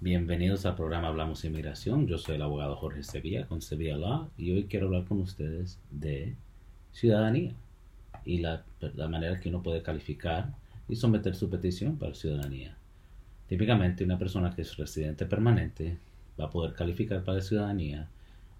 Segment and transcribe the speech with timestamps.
[0.00, 2.06] Bienvenidos al programa Hablamos Inmigración.
[2.06, 5.80] Yo soy el abogado Jorge Sevilla con Sevilla Law y hoy quiero hablar con ustedes
[5.90, 6.36] de
[6.92, 7.52] ciudadanía
[8.24, 8.62] y la,
[8.94, 10.54] la manera que uno puede calificar
[10.88, 12.76] y someter su petición para ciudadanía.
[13.48, 15.98] Típicamente una persona que es residente permanente
[16.40, 18.08] va a poder calificar para ciudadanía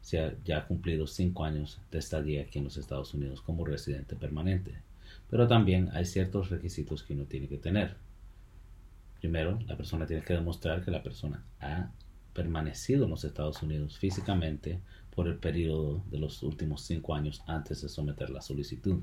[0.00, 4.16] si ya ha cumplido cinco años de estadía aquí en los Estados Unidos como residente
[4.16, 4.74] permanente.
[5.30, 7.94] Pero también hay ciertos requisitos que uno tiene que tener.
[9.20, 11.90] Primero, la persona tiene que demostrar que la persona ha
[12.32, 14.80] permanecido en los Estados Unidos físicamente
[15.14, 19.02] por el periodo de los últimos cinco años antes de someter la solicitud.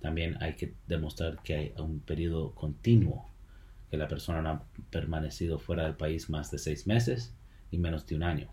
[0.00, 3.26] También hay que demostrar que hay un periodo continuo,
[3.90, 7.34] que la persona no ha permanecido fuera del país más de seis meses
[7.70, 8.48] y menos de un año.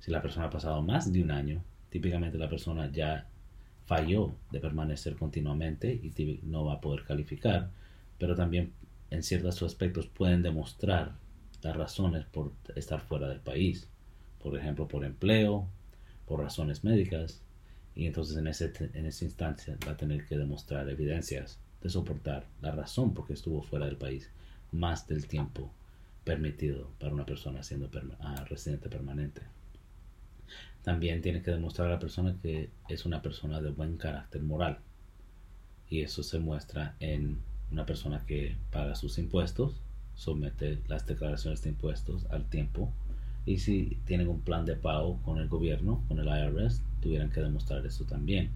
[0.00, 3.28] Si la persona ha pasado más de un año, típicamente la persona ya
[3.86, 7.70] falló de permanecer continuamente y no va a poder calificar,
[8.18, 8.72] pero también
[9.14, 11.14] en ciertos aspectos pueden demostrar
[11.62, 13.88] las razones por estar fuera del país,
[14.42, 15.66] por ejemplo, por empleo,
[16.26, 17.40] por razones médicas,
[17.94, 22.44] y entonces en, ese, en esa instancia va a tener que demostrar evidencias de soportar
[22.60, 24.30] la razón por qué estuvo fuera del país
[24.72, 25.70] más del tiempo
[26.24, 27.88] permitido para una persona siendo
[28.20, 29.42] ah, residente permanente.
[30.82, 34.78] También tiene que demostrar a la persona que es una persona de buen carácter moral.
[35.88, 37.38] Y eso se muestra en
[37.74, 39.80] una persona que paga sus impuestos,
[40.14, 42.92] somete las declaraciones de impuestos al tiempo
[43.46, 47.40] y si tienen un plan de pago con el gobierno, con el IRS, tuvieran que
[47.40, 48.50] demostrar eso también.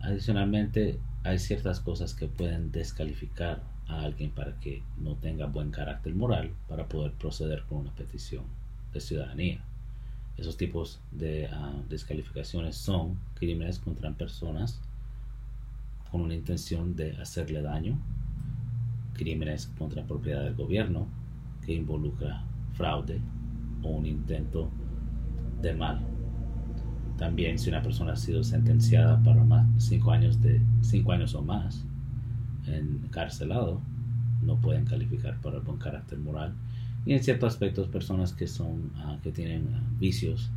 [0.00, 6.14] Adicionalmente, hay ciertas cosas que pueden descalificar a alguien para que no tenga buen carácter
[6.14, 8.44] moral para poder proceder con una petición
[8.94, 9.62] de ciudadanía.
[10.38, 14.80] Esos tipos de ah, descalificaciones son crímenes contra personas
[16.14, 17.98] con una intención de hacerle daño,
[19.14, 21.08] crímenes contra propiedad del gobierno
[21.66, 23.20] que involucra fraude
[23.82, 24.70] o un intento
[25.60, 26.06] de mal.
[27.18, 31.42] También si una persona ha sido sentenciada para más cinco años de cinco años o
[31.42, 31.84] más
[32.68, 33.80] encarcelado,
[34.40, 36.54] no pueden calificar para buen carácter moral
[37.04, 40.52] y en ciertos aspectos personas que son ah, que tienen ah, vicios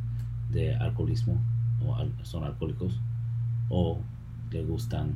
[0.52, 1.36] de alcoholismo
[1.84, 3.00] o son alcohólicos
[3.68, 3.98] o
[4.50, 5.14] le gustan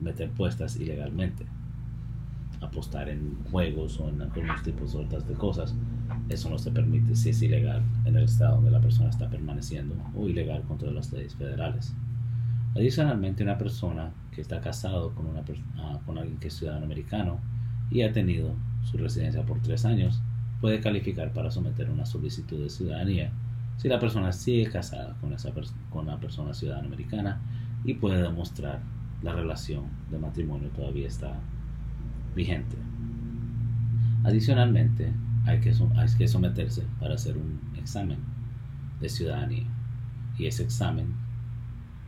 [0.00, 1.46] meter puestas ilegalmente
[2.60, 5.74] apostar en juegos o en algunos tipos de de cosas
[6.28, 9.94] eso no se permite si es ilegal en el estado donde la persona está permaneciendo
[10.16, 11.94] o ilegal contra las leyes federales.
[12.74, 15.44] Adicionalmente una persona que está casado con, una,
[15.78, 17.38] ah, con alguien que es ciudadano americano
[17.90, 20.20] y ha tenido su residencia por tres años,
[20.60, 23.30] puede calificar para someter una solicitud de ciudadanía
[23.76, 25.52] si la persona sigue casada con, esa
[25.90, 27.40] con una persona ciudadana americana
[27.84, 28.80] y puede demostrar
[29.22, 31.34] la relación de matrimonio todavía está
[32.34, 32.76] vigente.
[34.24, 35.12] Adicionalmente,
[35.46, 38.18] hay que, hay que someterse para hacer un examen
[39.00, 39.66] de ciudadanía
[40.38, 41.14] y ese examen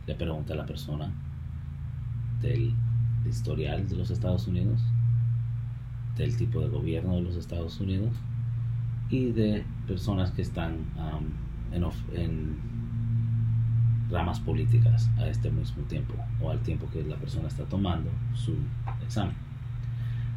[0.05, 1.11] le pregunta a la persona
[2.41, 2.73] del
[3.27, 4.81] historial de los Estados Unidos,
[6.17, 8.13] del tipo de gobierno de los Estados Unidos
[9.09, 10.77] y de personas que están
[11.71, 11.83] en,
[12.13, 12.77] en,
[14.09, 18.55] ramas políticas a este mismo tiempo o al tiempo que la persona está tomando su
[19.03, 19.35] examen.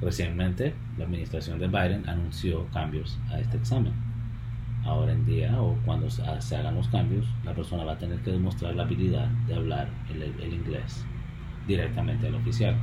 [0.01, 3.93] Recientemente, la administración de Biden anunció cambios a este examen.
[4.85, 8.33] Ahora en día, o cuando se hagan los cambios, la persona va a tener que
[8.33, 11.05] demostrar la habilidad de hablar el inglés
[11.67, 12.75] directamente al oficial.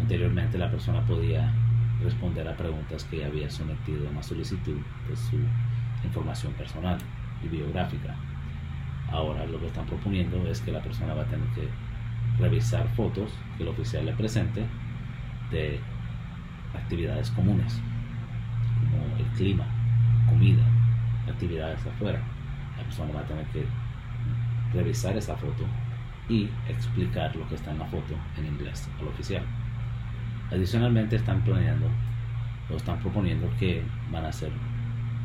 [0.00, 1.52] Anteriormente la persona podía
[2.02, 5.36] responder a preguntas que había sometido a una solicitud de su
[6.04, 6.98] información personal
[7.42, 8.14] y biográfica.
[9.10, 11.68] Ahora lo que están proponiendo es que la persona va a tener que
[12.38, 14.66] revisar fotos que el oficial le presente
[15.50, 15.80] de
[16.74, 17.80] actividades comunes,
[18.90, 19.66] como el clima,
[20.28, 20.64] comida,
[21.28, 22.20] actividades afuera.
[22.76, 23.64] La persona va a tener que
[24.74, 25.64] revisar esa foto
[26.28, 29.44] y explicar lo que está en la foto en inglés al oficial.
[30.50, 31.88] Adicionalmente están planeando
[32.70, 34.50] o están proponiendo que van a hacer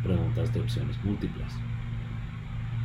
[0.04, 1.58] preguntas de opciones múltiples.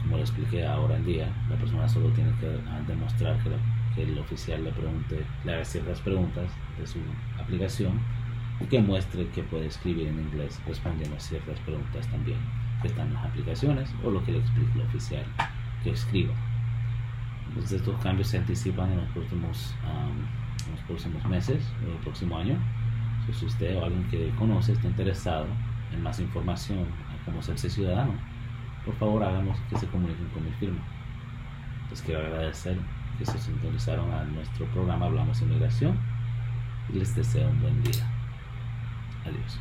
[0.07, 3.51] Como le expliqué ahora en día, la persona solo tiene que ah, demostrar que,
[3.97, 6.49] que el oficial le pregunte, le haga ciertas preguntas
[6.79, 7.01] de su
[7.41, 7.99] aplicación
[8.61, 12.39] y que muestre que puede escribir en inglés respondiendo a ciertas preguntas también
[12.83, 15.25] que están en las aplicaciones o lo que le explique el oficial
[15.83, 16.35] que escriba.
[17.49, 19.75] Entonces estos cambios se anticipan en los próximos,
[20.71, 22.57] los próximos meses o el próximo año.
[23.33, 25.47] si usted o alguien que conoce está interesado
[25.93, 26.79] en más información
[27.11, 28.13] a cómo serse ciudadano,
[28.87, 30.81] por favor háganos que se comuniquen con mi firma.
[31.91, 32.79] Les quiero agradecer
[33.19, 35.99] que se sintonizaron a nuestro programa Hablamos Inmigración
[36.89, 38.09] y les deseo un buen día.
[39.25, 39.59] Adiós.